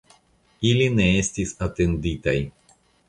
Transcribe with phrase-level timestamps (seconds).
[0.69, 2.37] Ili ne estis atendintaj.